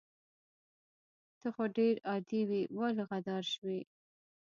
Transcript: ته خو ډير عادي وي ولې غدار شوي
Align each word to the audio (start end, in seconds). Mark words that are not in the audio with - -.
ته 1.39 1.47
خو 1.55 1.63
ډير 1.77 1.95
عادي 2.11 2.41
وي 2.49 2.61
ولې 2.79 3.03
غدار 3.09 3.43
شوي 3.53 3.79